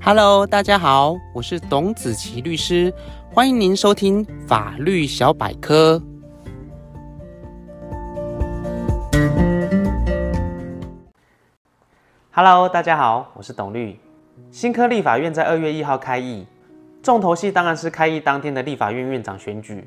[0.00, 2.92] Hello，大家好，我是董子琪律师，
[3.32, 6.00] 欢迎您收听法律小百科。
[12.30, 13.98] Hello，大家好，我是董律。
[14.52, 16.46] 新科立法院在二月一号开议，
[17.02, 19.86] 重头戏当然是开议当天的立法院院长选举。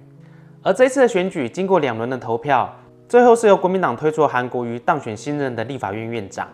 [0.61, 2.71] 而这次的选举经过两轮的投票，
[3.07, 6.47] 最后是由国民党推出韩国瑜当选新任的立法院院长。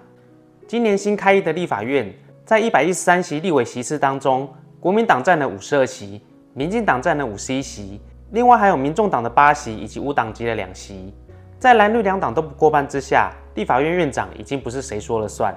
[0.67, 2.13] 今年新开议的立法院，
[2.47, 4.47] 在一百一十三席立委席次当中，
[4.79, 6.21] 国民党占了五十二席，
[6.53, 7.99] 民进党占了五十一席，
[8.31, 11.13] 另外还有民众党的八席以及无党籍的两席。
[11.59, 15.53] 在蓝绿两党都不过半之下，立法院院长已经不是谁说了算。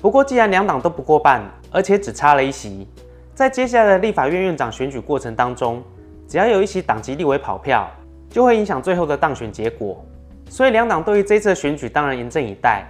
[0.00, 2.88] 不过，既然两党都不过半，而且只差了一席，
[3.34, 5.82] 在接下来的立法院院长选举过程当中，
[6.26, 7.90] 只要有一席党籍立委跑票，
[8.30, 10.02] 就会影响最后的当选结果。
[10.48, 12.86] 所以，两党对于这次的选举当然严阵以待。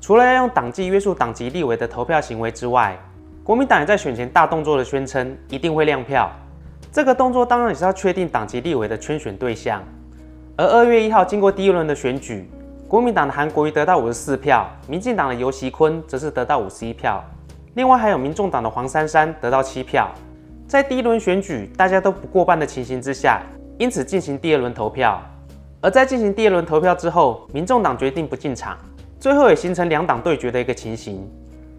[0.00, 2.98] 除了要用党纪约束党籍立委的投票行为之外，
[3.42, 6.30] 国民党也在选前大动作的宣称一定会亮票。
[6.90, 9.82] 这个动作当然也是要确定党籍立委的圈选对象。
[10.56, 12.50] 而二月一号经过第一轮的选举，
[12.86, 17.22] 国民党的韩国瑜得到五十四票，民进党的游锡堃则是得到五十一票，
[17.74, 20.10] 另外还有民众党的黄珊珊得到七票。
[20.66, 23.42] 在第一轮选举大家都不过半的情形之下，
[23.78, 25.22] 因此进行第二轮投票。
[25.80, 28.76] 而在进行第二轮投票之后，民众党决定不进场。
[29.20, 31.28] 最后也形成两党对决的一个情形。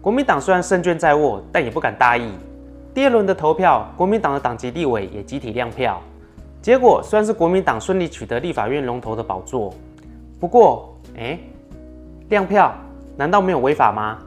[0.02, 2.30] 国民党虽然胜券在握，但也不敢大意。
[2.92, 6.00] 第二轮的投票，国民党的党籍立委也集体亮票。
[6.60, 9.72] 结果虽然是国民党顺利取得立法院龙头的宝座，
[10.38, 11.38] 不过，哎，
[12.28, 12.74] 亮票
[13.16, 14.18] 难道没有违法吗？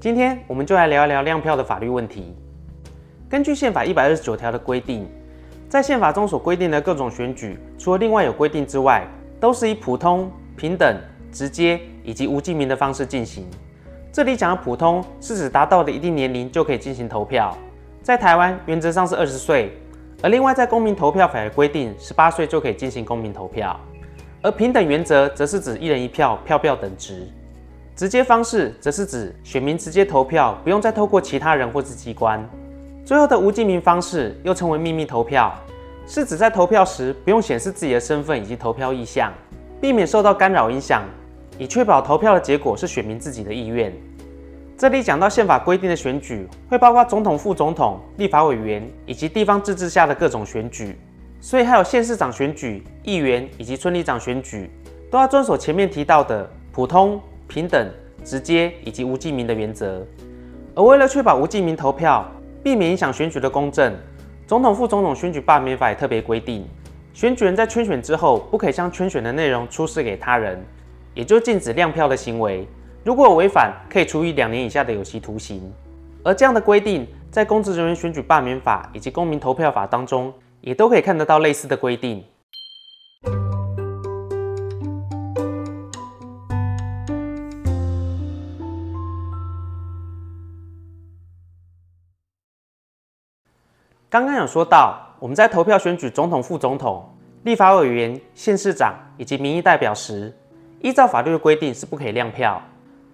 [0.00, 2.36] 今天我们就来聊一聊亮票的法律问题。
[3.28, 5.08] 根据宪法一百二十九条的规定，
[5.68, 9.04] 在宪法中所规定的各种选举，除了另外有规定之外，
[9.40, 10.96] 都是以普通、平等。
[11.34, 13.44] 直接以及无记名的方式进行。
[14.12, 17.54] 这里讲的普通是指达到的一定年龄就可以进行投票，
[18.00, 19.76] 在台湾原则上是二十岁，
[20.22, 23.78] 而另外在公民投票法的规定，十八岁就可以进行公民投票。
[24.40, 27.26] 而平等原则则是指一人一票，票票等值。
[27.96, 32.40] 直接方式则是指选民直接投票，不用再透过其他人或是机关。
[33.04, 35.52] 最后的无记名方式又称为秘密投票，
[36.06, 39.32] 是指在投票时不用显示自己的身份以及投票意向，
[39.80, 41.02] 避免受到干扰影响。
[41.58, 43.92] 以确保投票的结果是选民自己的意愿。
[44.76, 50.98] 这里讲到宪法规定的选举，会包括总统、副总统、立法委员以及地方自治下的各种选举，
[51.40, 54.68] 所以还有县市长选举、议员以及村里长选举，
[55.10, 57.88] 都要遵守前面提到的普通、平等、
[58.24, 60.04] 直接以及无记名的原则。
[60.74, 62.28] 而为了确保无记名投票，
[62.64, 63.94] 避免影响选举的公正，
[64.44, 66.66] 总统、副总统选举罢免法也特别规定，
[67.12, 70.60] 选举人在圈选之后，不可以将圈选的内容出示给他人。
[71.14, 72.66] 也就禁止亮票的行为，
[73.04, 75.72] 如果违反，可以处以两年以下的有期徒刑。
[76.24, 82.24] 而这样的规定，在公职人员选举罢免法以及公民投票法当中，也都可以看得到类似的规定。
[94.10, 97.08] 刚刚有说到，我们在投票选举总统、副总统、
[97.44, 100.32] 立法委员、县市长以及民意代表时，
[100.84, 102.60] 依照法律的规定是不可以亮票，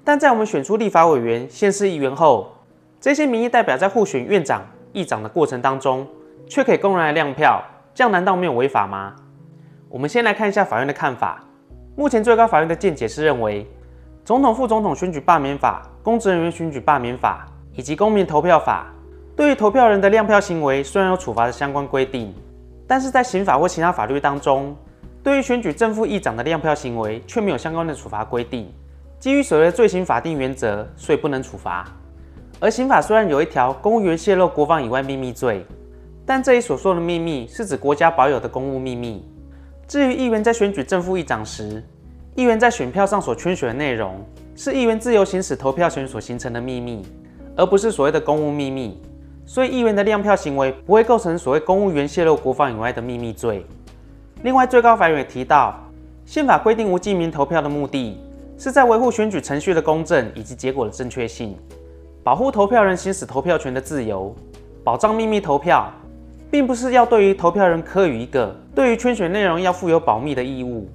[0.03, 2.53] 但在我们选出立法委员、县市议员后，
[3.01, 4.61] 这些民意代表在互选院长、
[4.93, 6.05] 议长的过程当中，
[6.49, 7.63] 却可以公然来亮票，
[7.95, 9.15] 这样难道没有违法吗？
[9.89, 11.45] 我们先来看一下法院的看法。
[11.95, 13.65] 目前最高法院的见解是认为，
[14.25, 18.93] 总统、副总统选举罢免法、公职人员选举罢免法以及公民投票法，
[19.37, 22.35] 对于投票人的亮票行为虽然有处罚的相关规定，
[22.89, 24.77] 但是在刑法或其他法律当中。
[25.23, 28.73] 对于选举正副议长的亮票行为，却没有相关的处罚规定。
[29.19, 31.87] 基于所谓的罪刑法定原则，所以不能处罚。
[32.59, 35.65] 而刑法虽然有一条公务员泄露国防以外秘密罪，
[36.25, 39.23] 但这里所说的秘密是指国家保有的公务秘密。
[39.87, 41.83] 至于议员在选举正副议长时，
[42.35, 44.25] 议员在选票上所圈选的内容，
[44.57, 47.03] 是议员自由行使投票权所形成的秘密，
[47.57, 49.03] 而不是所谓的公务秘密。
[49.45, 53.67] 所以议员的亮票行为不会构成所谓公务员泄露国防以外的秘密罪。
[54.43, 55.79] 另外，最高法院也提到，
[56.25, 58.19] 宪法规定无记名投票的目的，
[58.57, 61.55] 是在维护选举程序的公正以及结果的正确性，
[62.25, 64.35] 保护投票人行使投票权的自由，
[64.83, 65.93] 保障秘密投票，
[66.51, 70.89] 并不是要对于投票人课予一个对于圈选内容要负有保密的义务。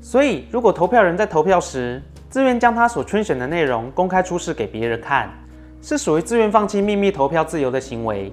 [0.00, 2.00] 所以，如果投票人在投票时
[2.30, 5.28] 自愿将他所圈选的内容公开出示给别人看，
[5.82, 8.32] 是属于自愿放弃秘密投票自由的行为，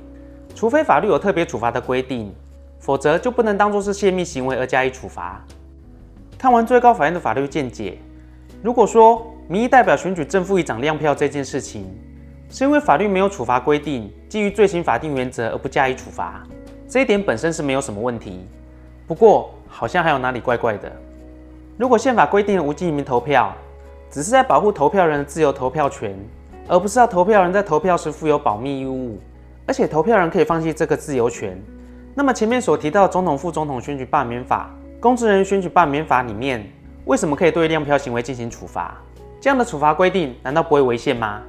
[0.54, 2.32] 除非法律有特别处罚的规定。
[2.84, 5.42] 否则就不能当作是泄密行为而加以处罚。
[6.38, 7.98] 看完最高法院的法律见解，
[8.62, 11.86] 如果说民意代表选举正副议长亮票这件事情
[12.50, 16.44] 是因为法律没有处罚规定，基于罪刑法定原则而不加以处罚，
[16.86, 18.46] 这一点本身是没有什么问题。
[19.08, 20.92] 不过好像还有哪里怪怪的。
[21.78, 23.56] 如果宪法规定了无记名投票，
[24.12, 26.14] 只是在保护投票人的自由投票权，
[26.68, 29.18] 而不是要投票人在投票时负有保密义务，
[29.66, 31.58] 而且投票人可以放弃这个自由权，
[32.16, 34.70] 那么前面所提到总统、副总统选举罢免法、
[35.00, 36.64] 公职人选举罢免法里面，
[37.06, 38.96] 为什么可以对亮票行为进行处罚？
[39.42, 41.42] 这样的处罚规定难道不会违宪吗？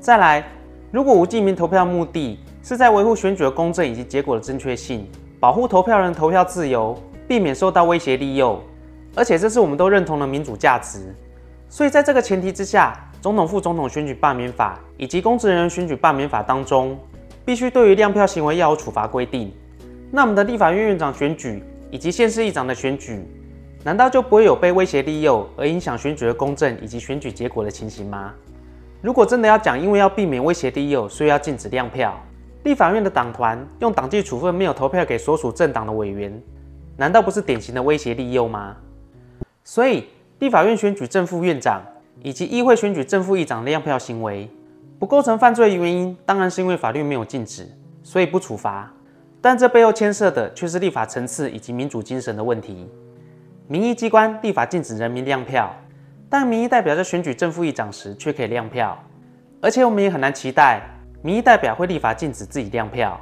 [0.00, 0.44] 再来，
[0.90, 5.08] 如果无记名投票目的是在维护选举的公正以及结果的正确性，
[5.38, 8.60] 保护投票人投票自由，避免受到威胁利诱，
[9.14, 11.14] 而且这是我们都认同的民主价值，
[11.68, 16.98] 所以在这个前提之下，总统、副总统选举罢免法以及公职人员选举罢免法当中，
[17.44, 19.52] 必须对于亮票行为要有处罚规定。
[20.10, 23.24] 那我们的立法院院长选举以及县市议长的选举，
[23.84, 28.32] 难道就不会有被威胁利诱而影响选举的公正以及选举结果的情形吗？
[29.00, 32.20] 如果真的要讲，因为要避免威胁利诱，所以要禁止亮票，
[32.64, 36.42] 立法院的党团用党纪处分没有投票给所属政党的委员，
[36.96, 38.76] 难道不是典型的威胁利诱吗？
[39.62, 40.06] 所以，
[40.40, 41.80] 立法院选举正副院长
[42.22, 44.50] 以及议会选举正副议长的亮票行为
[44.98, 47.66] 不构成犯罪的原因，当然是因为法律没有禁止，
[48.02, 48.92] 所以不处罚。
[49.40, 52.88] 但这背后牵涉的却是立法层次以及民主精神的问题。
[53.66, 55.74] 民意机关立法禁止人民亮票，
[56.28, 58.98] 但民意代表在选举正副议长时却可以亮票，
[59.60, 60.82] 而且我们也很难期待
[61.22, 63.18] 民意代表会立法禁止自己亮票。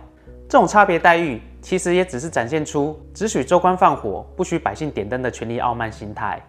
[0.48, 6.42] 这种差别待遇其实也只是展现出只许州官放火，不许百姓点灯的权力傲慢心态。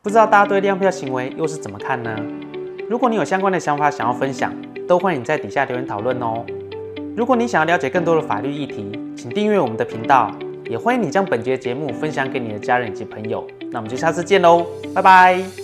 [0.00, 2.16] 不知道大家对亮票行为又是怎么看呢？
[2.88, 4.54] 如果你有相关的想法想要分享，
[4.86, 6.46] 都欢迎在底下留言讨论哦。
[7.16, 10.30] 如果你想要了解更多的法律议题，请订阅我们的频道。
[10.70, 14.64] 也欢迎你将本节节目分享给你的家人以及朋友，那我们就下次见喽，
[14.94, 15.61] 拜拜。